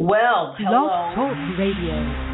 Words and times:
Well, 0.00 0.54
hello. 0.56 0.86
Talk 1.16 1.58
Radio. 1.58 2.28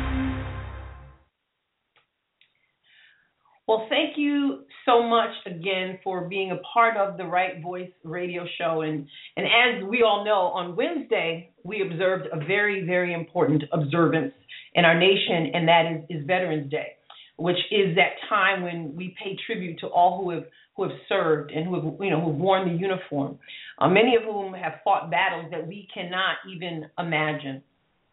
Well, 3.66 3.86
thank 3.88 4.18
you 4.18 4.64
so 4.84 5.02
much 5.02 5.30
again 5.46 5.98
for 6.04 6.28
being 6.28 6.50
a 6.50 6.58
part 6.74 6.98
of 6.98 7.16
the 7.16 7.24
Right 7.24 7.62
Voice 7.62 7.88
radio 8.02 8.44
show. 8.58 8.82
And, 8.82 9.08
and 9.38 9.46
as 9.46 9.88
we 9.88 10.02
all 10.02 10.26
know, 10.26 10.52
on 10.52 10.76
Wednesday, 10.76 11.54
we 11.62 11.80
observed 11.80 12.28
a 12.30 12.44
very, 12.44 12.84
very 12.84 13.14
important 13.14 13.64
observance 13.72 14.34
in 14.74 14.84
our 14.84 14.98
nation, 14.98 15.52
and 15.54 15.66
that 15.66 15.86
is, 15.86 16.18
is 16.18 16.26
Veterans 16.26 16.70
Day, 16.70 16.88
which 17.36 17.58
is 17.70 17.96
that 17.96 18.12
time 18.28 18.62
when 18.62 18.94
we 18.96 19.14
pay 19.22 19.36
tribute 19.46 19.78
to 19.80 19.86
all 19.86 20.22
who 20.22 20.30
have 20.30 20.44
who 20.76 20.82
have 20.84 20.92
served 21.08 21.52
and 21.52 21.66
who 21.66 21.74
have 21.74 21.84
you 22.00 22.10
know 22.10 22.20
who've 22.20 22.36
worn 22.36 22.68
the 22.68 22.80
uniform, 22.80 23.38
uh, 23.78 23.88
many 23.88 24.16
of 24.16 24.22
whom 24.22 24.52
have 24.54 24.74
fought 24.82 25.10
battles 25.10 25.46
that 25.50 25.66
we 25.66 25.88
cannot 25.92 26.36
even 26.50 26.88
imagine. 26.98 27.62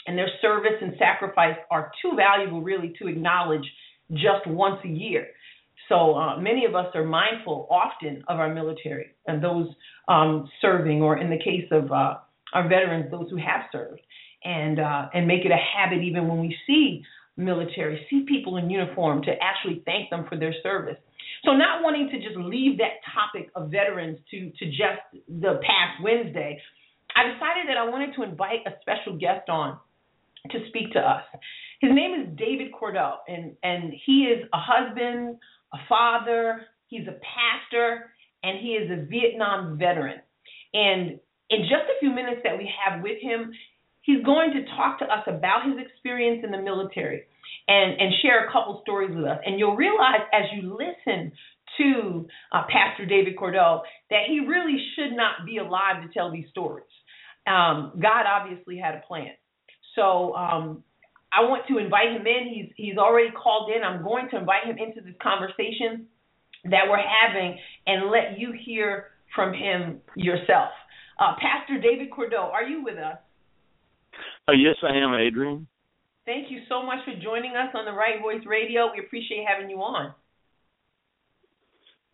And 0.08 0.18
their 0.18 0.30
service 0.42 0.78
and 0.82 0.94
sacrifice 0.98 1.58
are 1.70 1.92
too 2.02 2.14
valuable, 2.16 2.62
really, 2.62 2.94
to 3.00 3.08
acknowledge 3.08 3.66
just 4.12 4.48
once 4.48 4.80
a 4.84 4.88
year. 4.88 5.28
So 5.90 6.16
uh, 6.16 6.40
many 6.40 6.66
of 6.66 6.74
us 6.76 6.88
are 6.96 7.04
mindful 7.04 7.68
often 7.70 8.24
of 8.28 8.40
our 8.40 8.54
military 8.54 9.12
and 9.28 9.44
those 9.44 9.68
um, 10.08 10.50
serving, 10.62 11.02
or 11.02 11.18
in 11.18 11.30
the 11.30 11.38
case 11.38 11.68
of 11.72 11.92
uh, 11.92 12.16
our 12.54 12.68
veterans, 12.68 13.12
those 13.12 13.30
who 13.30 13.38
have 13.38 13.62
served, 13.72 14.02
and 14.44 14.80
uh, 14.80 15.10
and 15.14 15.28
make 15.28 15.46
it 15.46 15.52
a 15.52 15.58
habit 15.78 16.04
even 16.04 16.28
when 16.28 16.40
we 16.40 16.56
see 16.66 17.04
military, 17.38 18.06
see 18.10 18.26
people 18.28 18.58
in 18.58 18.70
uniform, 18.70 19.22
to 19.24 19.32
actually 19.42 19.82
thank 19.86 20.10
them 20.10 20.26
for 20.30 20.38
their 20.38 20.54
service. 20.64 20.98
So 21.46 21.52
not 21.54 21.84
wanting 21.84 22.10
to 22.10 22.18
just 22.18 22.38
leave 22.38 22.78
that 22.78 23.02
topic 23.14 23.50
of 23.56 23.72
veterans 23.72 24.20
to 24.32 24.52
to 24.60 24.66
just 24.68 25.02
the 25.28 25.60
past 25.66 26.04
Wednesday, 26.04 26.62
I 27.16 27.24
decided 27.34 27.68
that 27.68 27.78
I 27.78 27.90
wanted 27.90 28.16
to 28.16 28.24
invite 28.24 28.60
a 28.66 28.72
special 28.82 29.18
guest 29.18 29.50
on 29.50 29.78
to 30.52 30.60
speak 30.70 30.94
to 30.94 31.00
us. 31.00 31.24
His 31.82 31.92
name 31.94 32.20
is 32.20 32.38
David 32.38 32.72
Cordeau, 32.72 33.18
and 33.28 33.56
and 33.64 33.94
he 34.06 34.26
is 34.26 34.48
a 34.54 34.60
husband, 34.60 35.38
a 35.74 35.78
father, 35.90 36.68
he's 36.88 37.08
a 37.08 37.18
pastor, 37.26 38.12
and 38.44 38.60
he 38.60 38.74
is 38.74 38.92
a 38.92 39.06
Vietnam 39.06 39.78
veteran. 39.78 40.20
And 40.74 41.20
in 41.50 41.62
just 41.64 41.90
a 41.90 42.00
few 42.00 42.12
minutes 42.12 42.42
that 42.44 42.58
we 42.58 42.72
have 42.86 43.02
with 43.02 43.20
him, 43.22 43.52
he's 44.02 44.24
going 44.24 44.52
to 44.54 44.66
talk 44.76 45.00
to 45.00 45.06
us 45.06 45.24
about 45.28 45.66
his 45.66 45.76
experience 45.86 46.42
in 46.44 46.52
the 46.52 46.62
military 46.62 47.24
and, 47.68 48.00
and 48.00 48.14
share 48.22 48.48
a 48.48 48.52
couple 48.52 48.80
stories 48.82 49.16
with 49.16 49.26
us. 49.26 49.40
And 49.46 49.60
you'll 49.60 49.76
realize 49.76 50.22
as 50.34 50.44
you 50.54 50.78
listen 50.78 51.32
to 51.78 52.28
uh, 52.52 52.64
Pastor 52.72 53.06
David 53.06 53.38
Cordeau 53.38 53.82
that 54.10 54.24
he 54.28 54.40
really 54.40 54.78
should 54.96 55.16
not 55.16 55.46
be 55.46 55.58
alive 55.58 56.04
to 56.04 56.14
tell 56.14 56.32
these 56.32 56.46
stories. 56.50 56.86
Um, 57.48 57.94
God 58.02 58.26
obviously 58.28 58.78
had 58.78 58.96
a 58.96 59.02
plan. 59.08 59.32
So 59.96 60.36
um, 60.36 60.84
I 61.34 61.42
want 61.42 61.64
to 61.70 61.78
invite 61.78 62.12
him 62.12 62.26
in. 62.28 62.54
He's 62.54 62.72
he's 62.76 62.98
already 62.98 63.32
called 63.32 63.72
in. 63.76 63.84
I'm 63.84 64.04
going 64.04 64.30
to 64.32 64.38
invite 64.38 64.66
him 64.66 64.78
into 64.78 65.02
this 65.02 65.16
conversation 65.22 66.08
that 66.66 66.84
we're 66.90 66.98
having 66.98 67.58
and 67.88 68.12
let 68.12 68.38
you 68.38 68.54
hear 68.66 69.08
from 69.36 69.54
him 69.54 70.02
yourself. 70.16 70.70
Uh, 71.20 71.34
Pastor 71.42 71.80
David 71.80 72.12
Cordeau, 72.12 72.50
are 72.54 72.64
you 72.64 72.84
with 72.84 72.98
us? 72.98 73.18
Uh, 74.48 74.54
yes, 74.54 74.76
I 74.84 74.98
am, 74.98 75.14
Adrian. 75.14 75.68
Thank 76.26 76.52
you 76.52 76.60
so 76.70 76.84
much 76.86 77.00
for 77.06 77.14
joining 77.22 77.56
us 77.56 77.74
on 77.74 77.86
the 77.86 77.92
Right 77.92 78.22
Voice 78.22 78.46
Radio. 78.46 78.92
We 78.94 79.04
appreciate 79.04 79.46
having 79.48 79.70
you 79.70 79.78
on. 79.78 80.14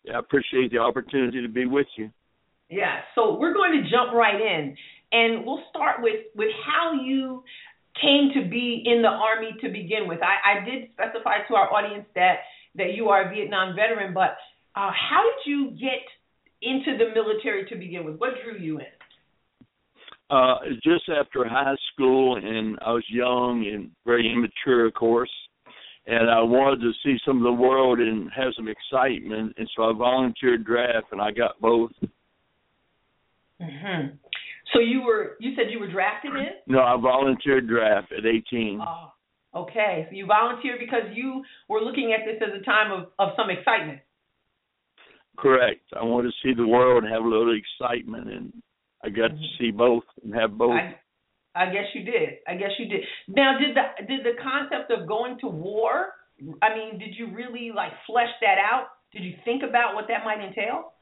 Yeah, 0.04 0.16
I 0.16 0.18
appreciate 0.20 0.70
the 0.70 0.78
opportunity 0.78 1.42
to 1.42 1.48
be 1.48 1.66
with 1.66 1.86
you. 1.96 2.10
Yeah, 2.70 3.00
so 3.14 3.38
we're 3.38 3.54
going 3.54 3.82
to 3.82 3.90
jump 3.90 4.12
right 4.12 4.40
in, 4.40 4.76
and 5.12 5.44
we'll 5.44 5.62
start 5.70 5.96
with 6.00 6.26
with 6.36 6.50
how 6.66 6.92
you 6.92 7.42
came 8.00 8.30
to 8.34 8.48
be 8.48 8.82
in 8.84 9.02
the 9.02 9.08
army 9.08 9.56
to 9.60 9.68
begin 9.68 10.06
with. 10.06 10.20
I, 10.22 10.60
I 10.60 10.64
did 10.64 10.88
specify 10.92 11.46
to 11.48 11.54
our 11.54 11.72
audience 11.72 12.06
that 12.14 12.40
that 12.76 12.94
you 12.94 13.08
are 13.08 13.26
a 13.26 13.34
Vietnam 13.34 13.74
veteran, 13.74 14.12
but 14.14 14.36
uh, 14.76 14.92
how 14.92 15.22
did 15.24 15.50
you 15.50 15.70
get 15.72 16.04
into 16.60 16.96
the 16.98 17.12
military 17.14 17.66
to 17.68 17.76
begin 17.76 18.04
with? 18.04 18.16
What 18.16 18.30
drew 18.44 18.58
you 18.58 18.78
in? 18.78 18.97
Uh, 20.30 20.56
just 20.84 21.08
after 21.08 21.48
high 21.48 21.74
school, 21.92 22.36
and 22.36 22.78
I 22.84 22.92
was 22.92 23.04
young 23.08 23.66
and 23.72 23.90
very 24.04 24.30
immature, 24.30 24.86
of 24.86 24.92
course, 24.92 25.30
and 26.06 26.30
I 26.30 26.42
wanted 26.42 26.80
to 26.80 26.92
see 27.02 27.16
some 27.24 27.38
of 27.38 27.44
the 27.44 27.52
world 27.52 27.98
and 27.98 28.30
have 28.36 28.52
some 28.54 28.68
excitement, 28.68 29.54
and 29.56 29.70
so 29.74 29.84
I 29.84 29.92
volunteered 29.96 30.64
draft, 30.64 31.06
and 31.12 31.20
I 31.20 31.30
got 31.30 31.58
both. 31.60 31.92
Mm-hmm. 33.60 34.16
So 34.72 34.80
you 34.80 35.02
were 35.02 35.36
you 35.40 35.54
said 35.56 35.70
you 35.70 35.80
were 35.80 35.90
drafted 35.90 36.32
in? 36.32 36.46
No, 36.66 36.80
I 36.80 37.00
volunteered 37.00 37.66
draft 37.66 38.12
at 38.12 38.26
18. 38.26 38.80
Oh, 38.80 39.12
okay. 39.62 40.06
So 40.10 40.16
you 40.16 40.26
volunteered 40.26 40.78
because 40.78 41.04
you 41.14 41.42
were 41.68 41.80
looking 41.80 42.14
at 42.14 42.26
this 42.26 42.40
as 42.46 42.60
a 42.60 42.64
time 42.64 42.92
of 42.92 43.08
of 43.18 43.34
some 43.36 43.50
excitement. 43.50 44.00
Correct. 45.38 45.80
I 45.98 46.04
wanted 46.04 46.32
to 46.32 46.34
see 46.42 46.54
the 46.54 46.66
world 46.66 47.04
and 47.04 47.12
have 47.12 47.22
a 47.22 47.28
little 47.28 47.54
excitement, 47.56 48.28
and 48.28 48.52
I 49.04 49.08
got 49.08 49.30
mm-hmm. 49.30 49.38
to 49.38 49.46
see 49.58 49.70
both 49.70 50.04
and 50.24 50.34
have 50.34 50.56
both. 50.56 50.72
I, 50.72 50.96
I 51.54 51.66
guess 51.66 51.84
you 51.94 52.04
did. 52.04 52.38
I 52.46 52.54
guess 52.54 52.70
you 52.78 52.88
did. 52.88 53.00
Now, 53.28 53.58
did 53.58 53.76
the 53.76 54.06
did 54.06 54.24
the 54.24 54.40
concept 54.42 54.90
of 54.90 55.08
going 55.08 55.38
to 55.40 55.48
war? 55.48 56.12
I 56.62 56.74
mean, 56.74 56.98
did 56.98 57.14
you 57.16 57.34
really 57.34 57.70
like 57.74 57.92
flesh 58.06 58.30
that 58.40 58.58
out? 58.58 58.88
Did 59.12 59.24
you 59.24 59.34
think 59.44 59.62
about 59.68 59.94
what 59.94 60.06
that 60.08 60.24
might 60.24 60.44
entail? 60.44 60.92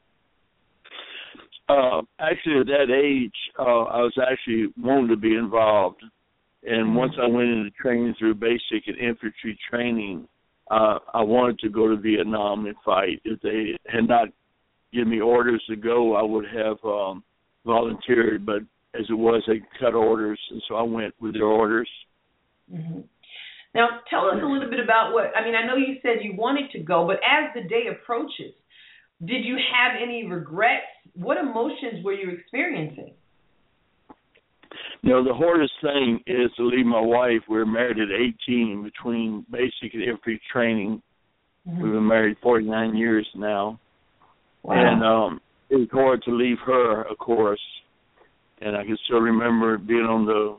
Uh, 1.69 2.01
actually, 2.19 2.61
at 2.61 2.67
that 2.67 2.89
age, 2.89 3.35
uh, 3.59 3.83
I 3.83 4.01
was 4.01 4.17
actually 4.19 4.73
wanting 4.77 5.09
to 5.09 5.17
be 5.17 5.35
involved. 5.35 6.01
And 6.63 6.87
mm-hmm. 6.87 6.95
once 6.95 7.13
I 7.21 7.27
went 7.27 7.49
into 7.49 7.71
training 7.71 8.15
through 8.17 8.35
basic 8.35 8.87
and 8.87 8.97
infantry 8.97 9.57
training, 9.69 10.27
uh, 10.71 10.99
I 11.13 11.21
wanted 11.21 11.59
to 11.59 11.69
go 11.69 11.87
to 11.87 11.97
Vietnam 11.97 12.65
and 12.65 12.75
fight. 12.83 13.21
If 13.25 13.41
they 13.41 13.77
had 13.87 14.07
not 14.07 14.29
given 14.93 15.09
me 15.09 15.19
orders 15.19 15.63
to 15.69 15.75
go, 15.75 16.15
I 16.15 16.23
would 16.23 16.45
have 16.45 16.77
um, 16.83 17.23
volunteered. 17.67 18.45
But 18.45 18.61
as 18.97 19.05
it 19.09 19.13
was, 19.13 19.43
they 19.45 19.61
cut 19.79 19.93
orders, 19.93 20.39
and 20.49 20.61
so 20.67 20.75
I 20.75 20.83
went 20.83 21.13
with 21.21 21.33
their 21.33 21.45
orders. 21.45 21.89
Mm-hmm. 22.73 23.01
Now, 23.75 23.87
tell 24.09 24.25
us 24.25 24.37
a 24.41 24.45
little 24.45 24.69
bit 24.69 24.79
about 24.79 25.13
what 25.13 25.25
I 25.35 25.43
mean. 25.43 25.53
I 25.53 25.67
know 25.67 25.75
you 25.75 25.97
said 26.01 26.23
you 26.23 26.33
wanted 26.35 26.71
to 26.71 26.79
go, 26.79 27.05
but 27.05 27.17
as 27.17 27.53
the 27.53 27.67
day 27.69 27.83
approaches, 27.91 28.53
did 29.23 29.45
you 29.45 29.55
have 29.55 30.01
any 30.01 30.25
regrets? 30.25 30.85
What 31.13 31.37
emotions 31.37 32.03
were 32.03 32.13
you 32.13 32.31
experiencing? 32.31 33.13
You 35.01 35.11
know, 35.11 35.23
the 35.23 35.33
hardest 35.33 35.73
thing 35.81 36.19
is 36.25 36.49
to 36.57 36.63
leave 36.63 36.85
my 36.85 36.99
wife. 36.99 37.41
We 37.49 37.57
were 37.57 37.65
married 37.65 37.97
at 37.99 38.09
18 38.09 38.83
between 38.83 39.45
basic 39.51 39.93
and 39.93 40.03
infantry 40.03 40.41
training. 40.51 41.01
Mm-hmm. 41.67 41.83
We've 41.83 41.93
been 41.93 42.07
married 42.07 42.37
49 42.41 42.95
years 42.95 43.27
now. 43.35 43.79
Wow. 44.63 44.73
And 44.75 45.03
um 45.03 45.41
it 45.69 45.75
was 45.75 45.87
hard 45.91 46.23
to 46.23 46.31
leave 46.31 46.57
her, 46.65 47.03
of 47.03 47.17
course. 47.17 47.61
And 48.61 48.75
I 48.75 48.83
can 48.83 48.97
still 49.05 49.19
remember 49.19 49.77
being 49.77 50.01
on 50.01 50.25
the 50.25 50.57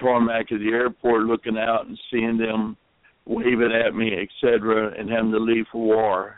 tarmac 0.00 0.50
of 0.50 0.60
the 0.60 0.68
airport 0.68 1.24
looking 1.24 1.58
out 1.58 1.86
and 1.86 1.98
seeing 2.10 2.38
them 2.38 2.76
waving 3.26 3.72
at 3.72 3.94
me, 3.94 4.12
etc., 4.14 4.94
and 4.98 5.10
having 5.10 5.32
to 5.32 5.38
leave 5.38 5.66
for 5.70 5.84
war. 5.84 6.36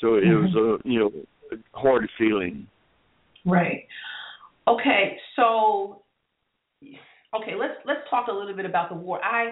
So 0.00 0.14
it 0.14 0.24
mm-hmm. 0.24 0.54
was 0.54 0.80
a 0.84 0.88
you 0.88 0.98
know 1.00 1.10
a 1.52 1.78
hard 1.78 2.08
feeling. 2.16 2.66
Right. 3.44 3.86
Okay. 4.66 5.18
So 5.36 6.02
okay, 6.82 7.54
let's 7.58 7.74
let's 7.84 8.00
talk 8.08 8.28
a 8.28 8.32
little 8.32 8.54
bit 8.54 8.64
about 8.64 8.88
the 8.88 8.94
war. 8.94 9.22
I 9.22 9.50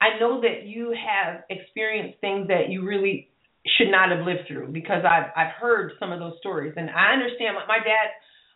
I 0.00 0.18
know 0.18 0.40
that 0.40 0.64
you 0.64 0.94
have 0.96 1.42
experienced 1.50 2.20
things 2.20 2.48
that 2.48 2.68
you 2.70 2.84
really 2.84 3.28
should 3.76 3.90
not 3.90 4.10
have 4.10 4.26
lived 4.26 4.48
through 4.48 4.68
because 4.72 5.04
I've 5.04 5.30
I've 5.36 5.52
heard 5.60 5.92
some 5.98 6.12
of 6.12 6.18
those 6.18 6.34
stories 6.38 6.74
and 6.76 6.90
I 6.90 7.12
understand. 7.12 7.56
My, 7.56 7.78
my 7.78 7.78
dad 7.84 8.08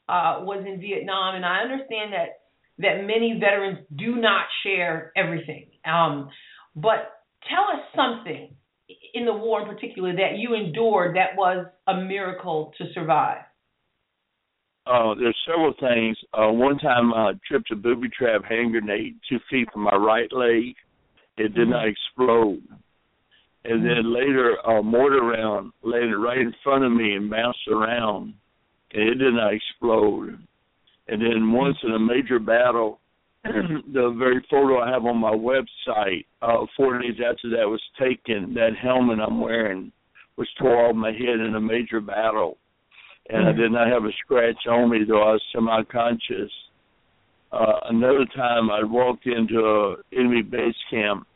uh, 0.08 0.44
was 0.44 0.64
in 0.66 0.80
Vietnam 0.80 1.36
and 1.36 1.44
I 1.44 1.60
understand 1.60 2.12
that 2.12 2.40
that 2.78 3.04
many 3.06 3.38
veterans 3.38 3.78
do 3.94 4.16
not 4.16 4.46
share 4.62 5.12
everything. 5.16 5.66
Um, 5.84 6.30
but 6.74 7.12
tell 7.48 7.64
us 7.76 7.84
something 7.94 8.54
in 9.14 9.24
the 9.24 9.32
war 9.32 9.62
in 9.62 9.68
particular 9.68 10.12
that 10.14 10.38
you 10.38 10.54
endured 10.54 11.16
that 11.16 11.36
was 11.36 11.66
a 11.86 11.96
miracle 11.96 12.72
to 12.78 12.84
survive? 12.94 13.42
Uh, 14.86 15.14
there's 15.14 15.36
several 15.46 15.74
things. 15.78 16.16
Uh, 16.32 16.50
one 16.50 16.78
time 16.78 17.12
I 17.12 17.32
tripped 17.46 17.70
a 17.70 17.76
booby 17.76 18.08
trap 18.08 18.44
hand 18.44 18.72
grenade 18.72 19.16
two 19.28 19.38
feet 19.50 19.68
from 19.72 19.82
my 19.82 19.94
right 19.94 20.32
leg. 20.32 20.74
It 21.36 21.54
did 21.54 21.68
mm-hmm. 21.68 21.70
not 21.70 21.86
explode. 21.86 22.62
And 23.64 23.84
then 23.84 24.04
mm-hmm. 24.04 24.14
later 24.14 24.56
a 24.56 24.82
mortar 24.82 25.22
round 25.22 25.72
landed 25.82 26.16
right 26.16 26.38
in 26.38 26.54
front 26.64 26.84
of 26.84 26.92
me 26.92 27.14
and 27.14 27.30
bounced 27.30 27.68
around 27.68 28.34
and 28.92 29.08
it 29.08 29.14
did 29.14 29.34
not 29.34 29.54
explode. 29.54 30.38
And 31.08 31.22
then 31.22 31.52
once 31.52 31.76
in 31.82 31.92
a 31.92 31.98
major 31.98 32.38
battle, 32.38 33.00
the 33.44 34.14
very 34.18 34.44
photo 34.50 34.80
I 34.80 34.90
have 34.90 35.04
on 35.04 35.16
my 35.16 35.32
website, 35.32 36.26
uh, 36.42 36.66
four 36.76 36.98
days 36.98 37.16
after 37.16 37.50
that 37.50 37.68
was 37.68 37.82
taken, 37.98 38.54
that 38.54 38.70
helmet 38.80 39.18
I'm 39.20 39.40
wearing 39.40 39.92
was 40.36 40.48
tore 40.58 40.86
off 40.86 40.96
my 40.96 41.12
head 41.12 41.40
in 41.40 41.54
a 41.56 41.60
major 41.60 42.00
battle. 42.00 42.58
And 43.28 43.46
mm-hmm. 43.46 43.48
I 43.48 43.62
did 43.62 43.72
not 43.72 43.88
have 43.88 44.04
a 44.04 44.12
scratch 44.24 44.66
on 44.68 44.90
me, 44.90 45.00
though 45.06 45.22
I 45.22 45.32
was 45.32 45.42
semi 45.54 45.82
conscious. 45.84 46.50
Uh, 47.52 47.80
another 47.88 48.26
time, 48.36 48.70
I 48.70 48.84
walked 48.84 49.26
into 49.26 49.58
a 49.60 49.96
enemy 50.16 50.42
base 50.42 50.74
camp. 50.90 51.26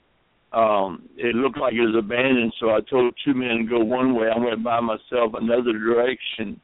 Um, 0.53 1.09
it 1.25 1.35
looked 1.35 1.59
like 1.59 1.73
it 1.73 1.81
was 1.81 1.97
abandoned, 1.99 2.53
so 2.61 2.71
I 2.71 2.81
told 2.88 3.15
two 3.25 3.35
men 3.35 3.59
to 3.59 3.65
go 3.65 3.79
one 3.85 4.15
way. 4.15 4.29
I 4.29 4.38
went 4.38 4.62
by 4.62 4.81
myself 4.81 5.32
another 5.35 5.73
direction, 5.73 6.61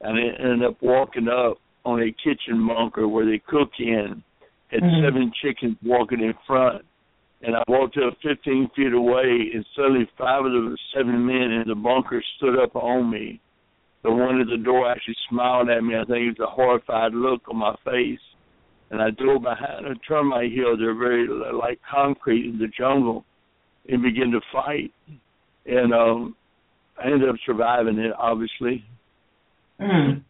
and 0.00 0.18
I 0.18 0.42
ended 0.42 0.64
up 0.64 0.76
walking 0.80 1.28
up 1.28 1.58
on 1.84 2.02
a 2.02 2.12
kitchen 2.12 2.66
bunker 2.66 3.08
where 3.08 3.26
they 3.26 3.42
cook 3.46 3.70
in. 3.78 4.22
Had 4.68 4.82
mm-hmm. 4.82 5.04
seven 5.04 5.32
chickens 5.42 5.76
walking 5.82 6.20
in 6.20 6.34
front, 6.46 6.84
and 7.42 7.56
I 7.56 7.62
walked 7.68 7.96
up 7.96 8.14
15 8.22 8.70
feet 8.76 8.92
away, 8.92 9.50
and 9.54 9.64
suddenly 9.74 10.08
five 10.18 10.44
of 10.44 10.52
the 10.52 10.76
seven 10.94 11.24
men 11.24 11.50
in 11.52 11.64
the 11.66 11.74
bunker 11.74 12.22
stood 12.36 12.58
up 12.58 12.76
on 12.76 13.10
me. 13.10 13.40
The 14.04 14.10
one 14.10 14.40
at 14.40 14.46
the 14.46 14.62
door 14.62 14.90
actually 14.90 15.16
smiled 15.28 15.70
at 15.70 15.82
me. 15.82 15.94
I 15.96 16.04
think 16.04 16.18
it 16.18 16.38
was 16.38 16.48
a 16.48 16.50
horrified 16.50 17.14
look 17.14 17.42
on 17.48 17.56
my 17.56 17.74
face. 17.84 18.20
And 18.90 19.02
I 19.02 19.10
dove 19.10 19.42
behind 19.42 19.86
a 19.86 19.94
termite 20.06 20.52
hill. 20.52 20.76
They're 20.76 20.94
very 20.94 21.26
like 21.28 21.80
concrete 21.90 22.46
in 22.46 22.58
the 22.58 22.68
jungle, 22.68 23.24
and 23.88 24.02
begin 24.02 24.30
to 24.32 24.40
fight. 24.52 24.92
And 25.66 25.92
um, 25.92 26.36
I 27.02 27.06
ended 27.06 27.28
up 27.28 27.36
surviving 27.44 27.98
it, 27.98 28.12
obviously. 28.18 28.84
Mm. 29.80 30.22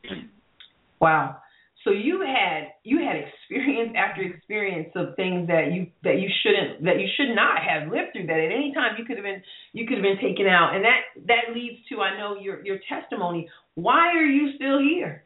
Wow. 1.00 1.37
So 1.84 1.90
you 1.90 2.20
had 2.20 2.75
you 2.82 2.99
had 2.99 3.16
experience 3.16 3.94
after 3.96 4.22
experience 4.22 4.90
of 4.96 5.14
things 5.16 5.46
that 5.46 5.72
you 5.72 5.87
that 6.02 6.20
you 6.20 6.28
shouldn't 6.43 6.84
that 6.84 7.00
you 7.00 7.06
should 7.16 7.34
not 7.34 7.62
have 7.62 7.88
lived 7.88 8.12
through. 8.12 8.26
That 8.26 8.38
at 8.38 8.52
any 8.52 8.72
time 8.75 8.96
you 8.99 9.05
could 9.05 9.16
have 9.16 9.25
been 9.25 9.43
you 9.72 9.87
could 9.87 9.99
have 9.99 10.02
been 10.02 10.20
taken 10.20 10.46
out, 10.46 10.75
and 10.75 10.84
that 10.84 11.25
that 11.28 11.55
leads 11.55 11.78
to 11.88 12.00
I 12.00 12.19
know 12.19 12.37
your 12.38 12.64
your 12.66 12.78
testimony. 12.88 13.49
Why 13.75 14.08
are 14.08 14.26
you 14.26 14.52
still 14.56 14.81
here? 14.81 15.25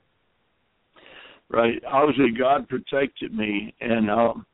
Right. 1.49 1.82
Obviously, 1.90 2.31
God 2.38 2.69
protected 2.69 3.34
me, 3.34 3.75
and 3.81 4.11
um, 4.11 4.46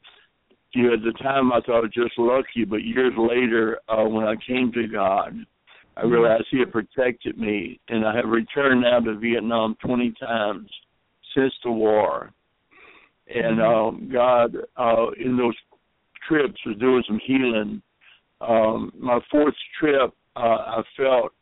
you 0.72 0.84
know, 0.84 0.94
at 0.94 1.02
the 1.02 1.12
time 1.22 1.52
I 1.52 1.60
thought 1.60 1.78
I 1.78 1.80
was 1.80 1.92
just 1.92 2.18
lucky, 2.18 2.64
but 2.64 2.84
years 2.84 3.12
later, 3.16 3.78
uh, 3.88 4.04
when 4.04 4.24
I 4.24 4.34
came 4.46 4.70
to 4.72 4.86
God, 4.86 5.34
I 5.96 6.02
mm-hmm. 6.02 6.10
realized 6.10 6.44
He 6.50 6.58
had 6.58 6.72
protected 6.72 7.38
me, 7.38 7.80
and 7.88 8.06
I 8.06 8.14
have 8.14 8.28
returned 8.28 8.82
now 8.82 9.00
to 9.00 9.18
Vietnam 9.18 9.76
20 9.84 10.14
times 10.20 10.70
since 11.34 11.52
the 11.64 11.70
war. 11.70 12.32
And 13.34 13.60
uh, 13.60 13.90
God, 14.12 14.56
uh, 14.76 15.06
in 15.22 15.36
those 15.36 15.56
trips, 16.26 16.58
was 16.64 16.76
doing 16.78 17.02
some 17.06 17.20
healing. 17.26 17.82
Um, 18.40 18.92
my 18.98 19.18
fourth 19.30 19.54
trip, 19.78 20.14
uh, 20.36 20.40
I 20.40 20.82
felt 20.96 21.32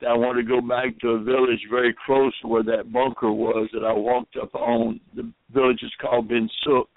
that 0.00 0.08
I 0.08 0.14
wanted 0.14 0.42
to 0.42 0.48
go 0.48 0.60
back 0.60 0.98
to 1.00 1.08
a 1.08 1.22
village 1.22 1.60
very 1.70 1.94
close 2.06 2.32
to 2.40 2.48
where 2.48 2.62
that 2.64 2.92
bunker 2.92 3.32
was 3.32 3.68
that 3.72 3.84
I 3.84 3.92
walked 3.92 4.36
up 4.36 4.54
on. 4.54 5.00
The 5.14 5.30
village 5.52 5.80
is 5.82 5.92
called 6.00 6.28
Ben 6.28 6.48
Suc. 6.64 6.88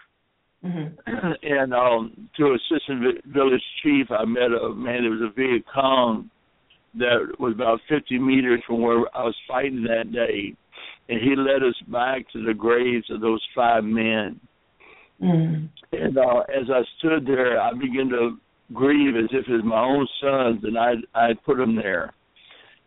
Mm-hmm. 0.66 1.32
and 1.44 1.74
um, 1.74 2.30
to 2.38 2.56
assistant 2.56 3.24
village 3.26 3.62
chief, 3.84 4.08
I 4.10 4.26
met 4.26 4.52
a 4.52 4.74
man 4.74 5.04
that 5.04 5.10
was 5.10 5.32
a 5.32 5.34
Viet 5.34 5.64
Cong 5.74 6.30
that 6.96 7.36
was 7.40 7.54
about 7.54 7.80
50 7.90 8.18
meters 8.20 8.62
from 8.66 8.82
where 8.82 9.00
I 9.16 9.24
was 9.24 9.36
fighting 9.48 9.84
that 9.84 10.12
day 10.12 10.56
and 11.10 11.22
he 11.22 11.36
led 11.36 11.64
us 11.64 11.76
back 11.88 12.30
to 12.34 12.44
the 12.44 12.54
graves 12.54 13.10
of 13.10 13.22
those 13.22 13.42
five 13.56 13.84
men. 13.84 14.40
Mm. 15.22 15.70
And 15.94 16.18
uh, 16.18 16.42
as 16.50 16.70
I 16.70 16.82
stood 17.00 17.26
there, 17.26 17.60
I 17.60 17.72
began 17.74 18.10
to 18.10 18.38
grieve 18.74 19.16
as 19.16 19.30
if 19.32 19.48
it 19.48 19.52
was 19.52 19.64
my 19.64 19.82
own 19.82 20.08
sons, 20.22 20.64
and 20.64 20.78
I 20.78 20.94
I 21.16 21.34
put 21.46 21.58
them 21.58 21.76
there. 21.76 22.14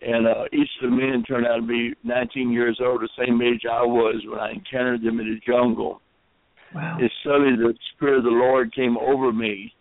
And 0.02 0.26
uh, 0.26 0.44
each 0.52 0.68
of 0.82 0.90
the 0.90 0.96
men 0.96 1.24
turned 1.26 1.46
out 1.46 1.56
to 1.56 1.62
be 1.66 1.92
19 2.04 2.50
years 2.52 2.78
old, 2.82 3.02
the 3.02 3.08
same 3.18 3.40
age 3.42 3.62
I 3.70 3.82
was 3.82 4.22
when 4.26 4.38
I 4.38 4.52
encountered 4.52 5.02
them 5.02 5.20
in 5.20 5.26
the 5.26 5.40
jungle. 5.46 6.00
Wow. 6.74 6.98
And 7.00 7.10
suddenly 7.24 7.56
the 7.56 7.74
Spirit 7.94 8.18
of 8.18 8.24
the 8.24 8.30
Lord 8.30 8.74
came 8.74 8.96
over 8.96 9.32
me, 9.32 9.72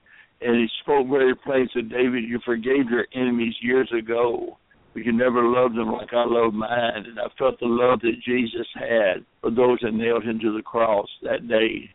and 0.42 0.56
He 0.56 0.68
spoke 0.82 1.08
very 1.08 1.36
plain. 1.36 1.70
Said, 1.74 1.90
"David, 1.90 2.24
you 2.24 2.40
forgave 2.46 2.90
your 2.90 3.08
enemies 3.14 3.56
years 3.62 3.92
ago." 3.98 4.58
we 4.94 5.04
can 5.04 5.18
never 5.18 5.44
love 5.44 5.74
them 5.76 5.92
like 5.92 6.14
I 6.14 6.26
love 6.26 6.54
mine. 6.54 7.06
And 7.08 7.20
I 7.20 7.28
felt 7.38 7.60
the 7.60 7.68
love 7.68 8.02
that 8.02 8.22
Jesus 8.26 8.68
had 8.74 9.26
for 9.42 9.52
those 9.52 9.80
that 9.82 9.94
nailed 9.94 10.24
him 10.24 10.40
to 10.40 10.56
the 10.56 10.64
cross 10.64 11.08
that 11.24 11.48
day. 11.48 11.90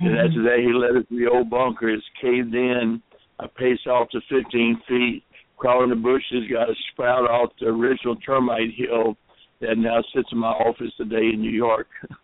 Mm-hmm. 0.00 0.06
And 0.06 0.16
that 0.16 0.48
day 0.48 0.62
he 0.62 0.72
led 0.72 0.96
us 0.96 1.08
to 1.08 1.18
the 1.18 1.30
old 1.30 1.50
bunker. 1.50 1.90
It's 1.90 2.04
caved 2.20 2.54
in. 2.54 3.02
I 3.38 3.46
paced 3.56 3.86
off 3.86 4.08
to 4.10 4.20
15 4.28 4.82
feet, 4.88 5.22
crawled 5.56 5.84
in 5.84 5.90
the 5.90 5.96
bushes, 5.96 6.50
got 6.50 6.70
a 6.70 6.74
sprout 6.92 7.30
off 7.30 7.50
the 7.60 7.66
original 7.66 8.16
termite 8.16 8.74
hill 8.76 9.16
that 9.60 9.76
now 9.76 10.02
sits 10.14 10.28
in 10.32 10.38
my 10.38 10.48
office 10.48 10.92
today 10.96 11.30
in 11.32 11.40
New 11.40 11.50
York. 11.50 11.88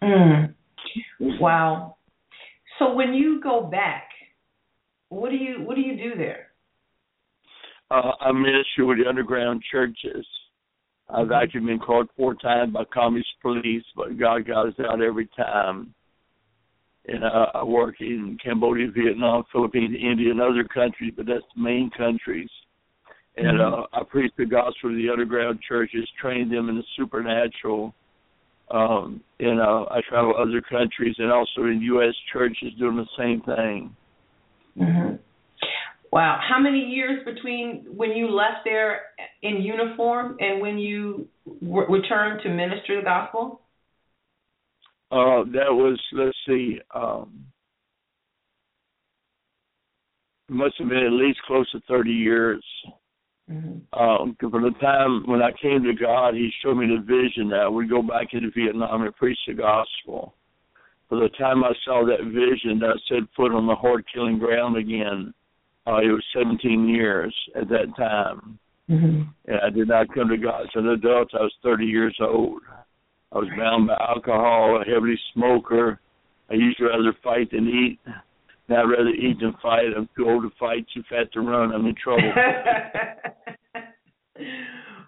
Mm. 0.00 0.54
Wow. 1.20 1.96
So 2.78 2.94
when 2.94 3.14
you 3.14 3.40
go 3.42 3.62
back, 3.62 4.08
what 5.08 5.30
do 5.30 5.36
you 5.36 5.62
what 5.64 5.74
do 5.74 5.80
you 5.82 5.96
do 5.96 6.16
there? 6.16 6.48
uh, 7.90 8.12
I 8.20 8.32
minister 8.32 8.84
with 8.84 8.98
the 8.98 9.08
underground 9.08 9.62
churches. 9.70 10.26
I've 11.08 11.26
mm-hmm. 11.26 11.32
actually 11.32 11.66
been 11.66 11.78
called 11.78 12.08
four 12.16 12.34
times 12.34 12.72
by 12.72 12.84
communist 12.92 13.30
police, 13.40 13.84
but 13.96 14.18
God 14.18 14.46
got 14.46 14.68
us 14.68 14.74
out 14.80 15.00
every 15.00 15.28
time. 15.36 15.94
And 17.06 17.24
uh, 17.24 17.46
I 17.54 17.64
work 17.64 17.96
in 18.00 18.36
Cambodia, 18.44 18.88
Vietnam, 18.90 19.44
Philippines, 19.50 19.96
India, 19.98 20.30
and 20.30 20.40
other 20.42 20.64
countries, 20.64 21.14
but 21.16 21.24
that's 21.24 21.44
the 21.56 21.62
main 21.62 21.90
countries. 21.96 22.50
And 23.38 23.58
mm-hmm. 23.58 23.82
uh, 23.82 23.98
I 23.98 24.04
preach 24.04 24.32
the 24.36 24.44
gospel 24.44 24.90
to 24.90 24.96
the 24.96 25.08
underground 25.10 25.60
churches, 25.66 26.06
train 26.20 26.50
them 26.50 26.68
in 26.68 26.76
the 26.76 26.84
supernatural. 26.96 27.94
Um, 28.70 29.22
and 29.40 29.60
uh, 29.60 29.86
I 29.90 30.00
travel 30.08 30.34
other 30.36 30.60
countries 30.60 31.14
and 31.18 31.32
also 31.32 31.62
in 31.62 31.80
U.S. 31.82 32.14
churches 32.32 32.72
doing 32.78 32.96
the 32.96 33.06
same 33.16 33.40
thing. 33.42 33.96
Mm-hmm. 34.78 35.16
Wow. 36.12 36.40
How 36.46 36.58
many 36.58 36.80
years 36.80 37.24
between 37.24 37.86
when 37.94 38.12
you 38.12 38.30
left 38.30 38.64
there 38.64 39.00
in 39.42 39.62
uniform 39.62 40.36
and 40.40 40.60
when 40.60 40.78
you 40.78 41.28
re- 41.60 41.86
returned 41.88 42.40
to 42.42 42.48
minister 42.48 42.96
the 42.96 43.02
gospel? 43.02 43.60
Uh, 45.10 45.44
that 45.52 45.70
was, 45.70 45.98
let's 46.12 46.36
see, 46.46 46.78
um, 46.94 47.46
must 50.50 50.74
have 50.78 50.88
been 50.88 50.98
at 50.98 51.12
least 51.12 51.38
close 51.46 51.70
to 51.72 51.80
30 51.88 52.10
years. 52.10 52.64
Mm-hmm. 53.50 53.98
Um, 53.98 54.36
from 54.38 54.62
the 54.62 54.78
time 54.80 55.22
when 55.26 55.42
I 55.42 55.50
came 55.60 55.82
to 55.84 55.94
God, 55.94 56.34
He 56.34 56.50
showed 56.62 56.76
me 56.76 56.86
the 56.86 57.02
vision 57.02 57.48
that 57.50 57.60
I 57.60 57.68
would 57.68 57.88
go 57.88 58.02
back 58.02 58.28
into 58.32 58.50
Vietnam 58.50 59.02
and 59.02 59.16
preach 59.16 59.38
the 59.46 59.54
gospel. 59.54 60.34
For 61.08 61.18
the 61.18 61.30
time 61.38 61.64
I 61.64 61.72
saw 61.84 62.04
that 62.04 62.24
vision, 62.26 62.82
I 62.84 62.92
set 63.08 63.28
foot 63.34 63.52
on 63.52 63.66
the 63.66 63.74
horde 63.74 64.04
killing 64.12 64.38
ground 64.38 64.76
again 64.76 65.32
uh, 65.88 66.00
it 66.00 66.08
was 66.08 66.24
17 66.36 66.88
years 66.88 67.34
at 67.56 67.68
that 67.68 67.86
time. 67.96 68.58
Mm-hmm. 68.90 69.22
And 69.46 69.60
I 69.64 69.70
did 69.70 69.88
not 69.88 70.12
come 70.12 70.28
to 70.28 70.36
God 70.36 70.62
as 70.62 70.68
an 70.74 70.88
adult. 70.88 71.30
I 71.34 71.42
was 71.42 71.54
30 71.62 71.86
years 71.86 72.16
old. 72.20 72.62
I 73.32 73.38
was 73.38 73.48
bound 73.56 73.88
by 73.88 73.96
alcohol, 74.08 74.80
a 74.80 74.84
heavy 74.84 75.18
smoker. 75.32 76.00
I 76.50 76.54
used 76.54 76.78
to 76.78 76.86
rather 76.86 77.16
fight 77.22 77.50
than 77.50 77.68
eat. 77.68 77.98
I'd 78.70 78.82
rather 78.82 79.08
eat 79.08 79.38
than 79.40 79.54
fight. 79.62 79.86
I'm 79.96 80.08
too 80.16 80.28
old 80.28 80.42
to 80.42 80.50
fight, 80.58 80.86
too 80.92 81.02
fat 81.08 81.32
to 81.32 81.40
run. 81.40 81.72
I'm 81.72 81.86
in 81.86 81.94
trouble. 82.02 82.32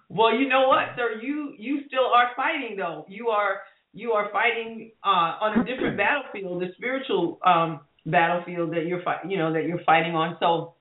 well, 0.09 0.35
you 0.35 0.49
know 0.49 0.67
what, 0.67 0.95
sir? 0.95 1.21
You 1.21 1.53
you 1.57 1.81
still 1.87 2.07
are 2.13 2.31
fighting 2.35 2.75
though. 2.77 3.05
You 3.07 3.27
are 3.27 3.61
you 3.93 4.13
are 4.13 4.29
fighting 4.31 4.91
uh, 5.03 5.37
on 5.41 5.59
a 5.59 5.63
different 5.63 5.97
battlefield, 5.97 6.61
the 6.61 6.67
spiritual 6.77 7.39
um, 7.45 7.81
battlefield 8.05 8.71
that 8.71 8.85
you're 8.87 9.03
fight, 9.03 9.19
you 9.27 9.37
know, 9.37 9.53
that 9.53 9.65
you're 9.65 9.83
fighting 9.85 10.15
on. 10.15 10.37
So, 10.39 10.73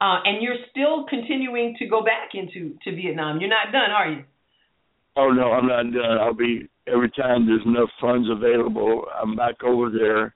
uh, 0.00 0.20
and 0.24 0.42
you're 0.42 0.56
still 0.70 1.04
continuing 1.08 1.76
to 1.78 1.86
go 1.86 2.02
back 2.02 2.30
into 2.34 2.76
to 2.84 2.96
Vietnam. 2.96 3.38
You're 3.40 3.50
not 3.50 3.70
done, 3.70 3.90
are 3.90 4.10
you? 4.10 4.24
Oh 5.16 5.30
no, 5.30 5.52
I'm 5.52 5.68
not 5.68 5.82
done. 5.92 6.18
I'll 6.18 6.34
be 6.34 6.68
every 6.88 7.10
time 7.10 7.46
there's 7.46 7.64
enough 7.66 7.90
funds 8.00 8.28
available. 8.30 9.04
I'm 9.22 9.36
back 9.36 9.62
over 9.62 9.90
there. 9.90 10.34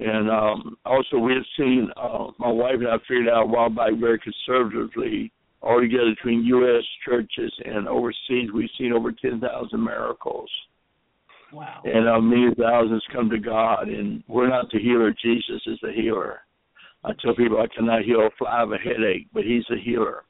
And 0.00 0.30
um, 0.30 0.78
also, 0.86 1.18
we've 1.18 1.36
seen 1.58 1.90
uh, 1.94 2.28
my 2.38 2.50
wife 2.50 2.76
and 2.76 2.88
I 2.88 2.96
figured 3.06 3.28
out 3.28 3.42
a 3.42 3.46
while 3.46 3.68
back 3.68 3.92
very 4.00 4.18
conservatively, 4.18 5.30
altogether 5.60 6.14
between 6.14 6.42
U.S. 6.44 6.82
churches 7.04 7.52
and 7.66 7.86
overseas, 7.86 8.48
we've 8.54 8.70
seen 8.78 8.94
over 8.94 9.12
10,000 9.12 9.38
miracles. 9.78 10.50
Wow. 11.52 11.82
And 11.84 12.08
uh, 12.08 12.18
many 12.18 12.54
thousands 12.58 13.02
come 13.12 13.28
to 13.28 13.38
God, 13.38 13.88
and 13.88 14.24
we're 14.26 14.48
not 14.48 14.70
the 14.72 14.78
healer. 14.78 15.14
Jesus 15.22 15.60
is 15.66 15.78
the 15.82 15.92
healer. 15.92 16.40
I 17.04 17.10
tell 17.22 17.34
people 17.34 17.60
I 17.60 17.66
cannot 17.74 18.04
heal 18.04 18.20
a 18.20 18.30
fly 18.38 18.62
of 18.62 18.72
a 18.72 18.78
headache, 18.78 19.26
but 19.34 19.44
He's 19.44 19.64
the 19.68 19.76
healer. 19.78 20.24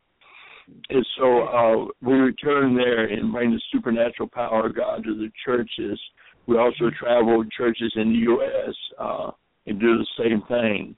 And 0.89 1.07
so 1.17 1.43
uh, 1.43 1.85
we 2.03 2.15
return 2.15 2.75
there 2.75 3.05
and 3.05 3.33
bring 3.33 3.53
the 3.53 3.61
supernatural 3.73 4.29
power 4.29 4.67
of 4.67 4.75
God 4.75 5.05
to 5.05 5.15
the 5.15 5.31
churches. 5.45 6.01
We 6.47 6.59
also 6.59 6.91
travel 6.99 7.45
churches 7.57 7.93
in 7.97 8.13
the 8.13 8.19
U.S. 8.19 8.75
Uh, 8.99 9.31
and 9.67 9.81
do 9.81 9.99
the 9.99 10.07
same 10.19 10.43
thing. 10.49 10.97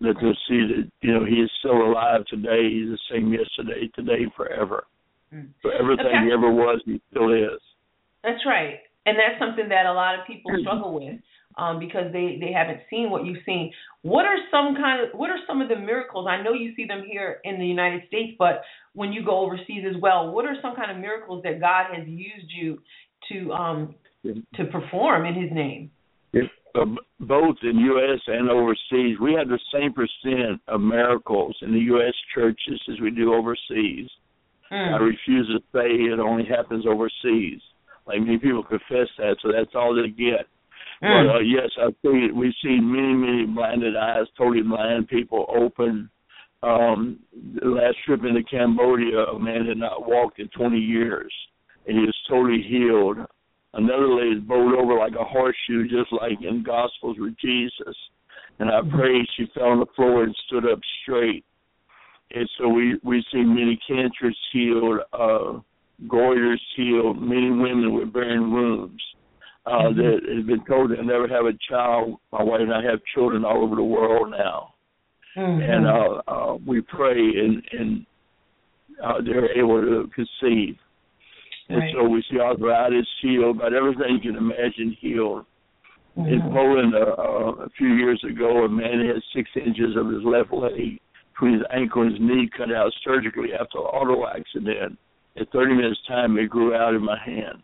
Let 0.00 0.16
them 0.16 0.34
see 0.48 0.60
that 0.68 0.90
you 1.02 1.14
know 1.14 1.24
He 1.24 1.36
is 1.36 1.50
still 1.60 1.82
alive 1.82 2.24
today. 2.26 2.68
He's 2.70 2.88
the 2.88 2.98
same 3.10 3.32
yesterday, 3.32 3.90
today, 3.94 4.26
forever. 4.36 4.84
Mm. 5.32 5.48
So 5.62 5.70
everything 5.70 6.06
okay. 6.06 6.26
He 6.26 6.32
ever 6.32 6.50
was, 6.50 6.80
He 6.84 7.00
still 7.10 7.32
is. 7.32 7.60
That's 8.22 8.44
right. 8.46 8.80
and 9.06 9.16
that's 9.18 9.38
something 9.38 9.68
that 9.68 9.86
a 9.86 9.92
lot 9.92 10.18
of 10.18 10.26
people 10.26 10.50
struggle 10.60 10.94
with 10.94 11.20
um, 11.56 11.78
because 11.78 12.12
they 12.12 12.38
they 12.40 12.52
haven't 12.52 12.80
seen 12.90 13.10
what 13.10 13.24
you've 13.24 13.42
seen. 13.46 13.72
What 14.02 14.24
are 14.24 14.36
some 14.50 14.74
kind 14.74 15.02
of 15.02 15.18
what 15.18 15.30
are 15.30 15.38
some 15.46 15.60
of 15.60 15.68
the 15.68 15.76
miracles? 15.76 16.26
I 16.28 16.42
know 16.42 16.52
you 16.52 16.74
see 16.74 16.86
them 16.86 17.04
here 17.06 17.40
in 17.44 17.58
the 17.58 17.66
United 17.66 18.02
States, 18.08 18.34
but 18.38 18.62
when 18.94 19.12
you 19.12 19.24
go 19.24 19.38
overseas 19.40 19.84
as 19.88 20.00
well, 20.00 20.30
what 20.32 20.44
are 20.44 20.56
some 20.62 20.74
kind 20.74 20.90
of 20.90 20.98
miracles 20.98 21.42
that 21.44 21.60
God 21.60 21.94
has 21.94 22.06
used 22.06 22.50
you 22.50 22.78
to 23.30 23.52
um, 23.52 23.94
to 24.22 24.64
perform 24.72 25.26
in 25.26 25.34
His 25.34 25.52
name? 25.52 25.90
Uh, 26.34 26.40
both 27.20 27.56
in 27.62 27.78
U.S. 27.78 28.20
and 28.26 28.50
overseas, 28.50 29.18
we 29.20 29.34
have 29.34 29.48
the 29.48 29.60
same 29.72 29.92
percent 29.92 30.60
of 30.68 30.80
miracles 30.80 31.56
in 31.62 31.72
the 31.72 31.80
U.S. 31.80 32.14
churches 32.34 32.80
as 32.92 33.00
we 33.00 33.10
do 33.10 33.32
overseas. 33.32 34.08
Mm. 34.72 34.94
I 34.94 34.96
refuse 34.96 35.46
to 35.48 35.60
say 35.72 35.86
it 35.86 36.18
only 36.18 36.44
happens 36.44 36.84
overseas. 36.86 37.60
Like 38.06 38.20
many 38.20 38.38
people 38.38 38.64
confess 38.64 39.08
that, 39.18 39.36
so 39.40 39.52
that's 39.52 39.74
all 39.74 39.94
they 39.94 40.08
get. 40.08 40.46
Mm. 41.02 41.28
But 41.28 41.36
uh, 41.36 41.40
yes, 41.40 41.70
I 41.78 41.86
think 42.02 42.34
we've 42.34 42.52
seen 42.62 42.90
many, 42.90 43.14
many 43.14 43.46
blinded 43.46 43.96
eyes, 43.96 44.26
totally 44.36 44.62
blind 44.62 45.08
people 45.08 45.46
open. 45.54 46.10
Um, 46.62 47.20
the 47.60 47.68
last 47.68 47.96
trip 48.06 48.20
into 48.24 48.42
Cambodia, 48.42 49.18
a 49.18 49.38
man 49.38 49.66
had 49.66 49.76
not 49.76 50.08
walked 50.08 50.38
in 50.38 50.48
20 50.48 50.78
years, 50.78 51.32
and 51.86 51.98
he 51.98 52.04
was 52.04 52.16
totally 52.28 52.62
healed. 52.66 53.18
Another 53.74 54.08
lady 54.08 54.40
bowled 54.40 54.74
over 54.74 54.98
like 54.98 55.14
a 55.18 55.24
horseshoe, 55.24 55.84
just 55.84 56.12
like 56.12 56.40
in 56.40 56.62
Gospels 56.62 57.16
with 57.18 57.34
Jesus. 57.38 57.96
And 58.60 58.70
I 58.70 58.80
prayed, 58.88 59.26
she 59.36 59.46
fell 59.52 59.64
on 59.64 59.80
the 59.80 59.86
floor 59.96 60.22
and 60.22 60.36
stood 60.46 60.70
up 60.70 60.78
straight. 61.02 61.44
And 62.34 62.48
so 62.58 62.68
we 62.68 62.98
we 63.02 63.24
see 63.32 63.42
many 63.42 63.78
cancers 63.86 64.38
healed, 64.52 65.00
uh, 65.12 65.60
goiters 66.06 66.60
healed, 66.76 67.20
many 67.20 67.50
women 67.50 67.92
with 67.94 68.12
barren 68.12 68.52
wombs 68.52 69.02
uh, 69.66 69.70
mm-hmm. 69.70 69.98
that 69.98 70.36
has 70.36 70.46
been 70.46 70.64
told 70.66 70.90
they'll 70.90 71.04
never 71.04 71.28
have 71.28 71.46
a 71.46 71.58
child. 71.68 72.16
My 72.32 72.42
wife 72.42 72.60
and 72.60 72.72
I 72.72 72.82
have 72.82 73.00
children 73.14 73.44
all 73.44 73.62
over 73.62 73.76
the 73.76 73.82
world 73.82 74.30
now, 74.30 74.74
mm-hmm. 75.36 75.62
and 75.62 75.86
uh, 75.86 76.22
uh, 76.30 76.58
we 76.66 76.80
pray 76.80 77.18
and 77.18 77.62
and 77.72 78.06
uh, 79.02 79.20
they're 79.24 79.56
able 79.58 79.80
to 79.80 80.10
conceive. 80.14 80.76
And 81.68 81.78
right. 81.78 81.94
so 81.94 82.04
we 82.04 82.22
see 82.30 82.38
arthritis 82.38 83.06
healed, 83.22 83.58
but 83.58 83.72
everything 83.72 84.20
you 84.22 84.32
can 84.32 84.36
imagine 84.36 84.96
healed. 85.00 85.46
Mm-hmm. 86.16 86.32
In 86.32 86.40
Poland, 86.52 86.94
uh, 86.94 87.20
uh, 87.20 87.64
a 87.64 87.68
few 87.76 87.94
years 87.94 88.22
ago, 88.28 88.64
a 88.64 88.68
man 88.68 89.04
had 89.04 89.22
six 89.34 89.50
inches 89.56 89.96
of 89.96 90.08
his 90.08 90.22
left 90.24 90.52
leg 90.52 91.00
between 91.32 91.54
his 91.54 91.62
ankle 91.72 92.02
and 92.02 92.12
his 92.12 92.20
knee 92.20 92.48
cut 92.56 92.72
out 92.72 92.92
surgically 93.02 93.52
after 93.52 93.78
an 93.78 93.84
auto 93.84 94.26
accident. 94.26 94.98
In 95.36 95.46
30 95.52 95.74
minutes' 95.74 95.98
time, 96.06 96.38
it 96.38 96.48
grew 96.48 96.74
out 96.74 96.94
in 96.94 97.04
my 97.04 97.18
hand. 97.18 97.62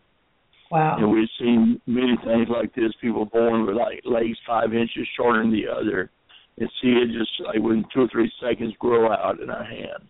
Wow. 0.71 0.97
And 0.97 1.11
we've 1.11 1.29
seen 1.39 1.79
many 1.85 2.17
things 2.25 2.47
like 2.49 2.73
this. 2.75 2.91
People 3.01 3.25
born 3.25 3.65
with 3.65 3.75
like 3.75 4.01
legs 4.05 4.37
five 4.47 4.73
inches 4.73 5.07
shorter 5.17 5.41
than 5.41 5.51
the 5.51 5.67
other, 5.67 6.09
and 6.57 6.69
see 6.81 6.89
it 6.89 7.07
just 7.17 7.31
like 7.45 7.59
within 7.59 7.85
two 7.93 8.01
or 8.01 8.07
three 8.09 8.31
seconds 8.41 8.73
grow 8.79 9.11
out 9.11 9.39
in 9.41 9.49
our 9.49 9.63
hand. 9.63 10.07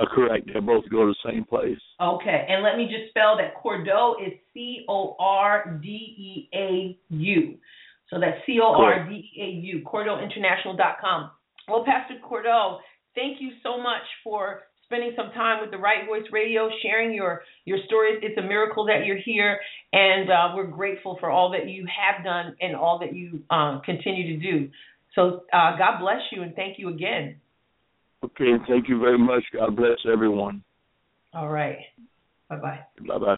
Uh, 0.00 0.06
correct. 0.12 0.50
They 0.52 0.58
both 0.58 0.88
go 0.90 1.06
to 1.06 1.12
the 1.12 1.18
same 1.30 1.44
place. 1.44 1.78
Okay. 2.02 2.46
And 2.48 2.64
let 2.64 2.76
me 2.76 2.86
just 2.86 3.10
spell 3.10 3.36
that 3.36 3.54
Cordeau 3.62 4.16
is 4.20 4.32
C 4.52 4.84
O 4.88 5.14
R 5.20 5.78
D 5.80 5.88
E 5.88 6.48
A 6.52 6.98
U. 7.10 7.56
So 8.10 8.18
that's 8.18 8.44
C 8.44 8.58
O 8.60 8.74
R 8.74 9.08
D 9.08 9.30
E 9.36 9.40
A 9.40 9.50
U, 9.76 9.84
CordeauInternational.com. 9.86 11.30
Well, 11.68 11.84
Pastor 11.84 12.14
Cordeau, 12.26 12.78
thank 13.14 13.40
you 13.40 13.50
so 13.62 13.80
much 13.80 14.02
for 14.24 14.62
spending 14.84 15.12
some 15.16 15.30
time 15.32 15.60
with 15.60 15.70
the 15.70 15.76
Right 15.76 16.06
Voice 16.06 16.24
Radio, 16.32 16.70
sharing 16.82 17.14
your 17.14 17.42
your 17.66 17.78
stories. 17.86 18.18
It's 18.22 18.38
a 18.38 18.42
miracle 18.42 18.86
that 18.86 19.04
you're 19.04 19.18
here, 19.18 19.58
and 19.92 20.30
uh, 20.30 20.52
we're 20.56 20.66
grateful 20.66 21.18
for 21.20 21.30
all 21.30 21.50
that 21.52 21.68
you 21.68 21.86
have 21.86 22.24
done 22.24 22.56
and 22.60 22.74
all 22.74 22.98
that 23.00 23.14
you 23.14 23.42
um, 23.50 23.82
continue 23.84 24.38
to 24.38 24.52
do. 24.52 24.70
So 25.14 25.42
uh, 25.52 25.76
God 25.76 26.00
bless 26.00 26.20
you, 26.32 26.42
and 26.42 26.54
thank 26.54 26.78
you 26.78 26.88
again. 26.88 27.36
Okay, 28.24 28.52
thank 28.66 28.88
you 28.88 28.98
very 28.98 29.18
much. 29.18 29.44
God 29.52 29.76
bless 29.76 29.98
everyone. 30.10 30.62
All 31.34 31.48
right. 31.48 31.78
Bye 32.48 32.56
bye. 32.56 32.80
Bye 33.06 33.18
bye. 33.18 33.36